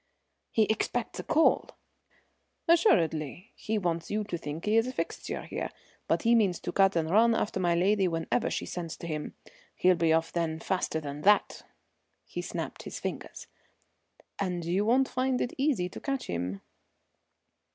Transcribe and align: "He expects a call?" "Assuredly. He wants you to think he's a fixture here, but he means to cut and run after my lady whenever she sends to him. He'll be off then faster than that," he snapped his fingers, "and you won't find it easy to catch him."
"He 0.49 0.63
expects 0.63 1.19
a 1.19 1.23
call?" 1.23 1.77
"Assuredly. 2.67 3.51
He 3.55 3.77
wants 3.77 4.09
you 4.09 4.23
to 4.23 4.35
think 4.35 4.65
he's 4.65 4.87
a 4.87 4.91
fixture 4.93 5.43
here, 5.43 5.69
but 6.07 6.23
he 6.23 6.33
means 6.33 6.59
to 6.61 6.71
cut 6.71 6.95
and 6.95 7.07
run 7.07 7.35
after 7.35 7.59
my 7.59 7.75
lady 7.75 8.07
whenever 8.07 8.49
she 8.49 8.65
sends 8.65 8.97
to 8.97 9.05
him. 9.05 9.35
He'll 9.75 9.93
be 9.93 10.11
off 10.11 10.31
then 10.33 10.59
faster 10.59 10.99
than 10.99 11.21
that," 11.21 11.61
he 12.25 12.41
snapped 12.41 12.81
his 12.81 12.99
fingers, 12.99 13.45
"and 14.39 14.65
you 14.65 14.85
won't 14.85 15.07
find 15.07 15.39
it 15.39 15.53
easy 15.59 15.87
to 15.89 16.01
catch 16.01 16.25
him." 16.25 16.61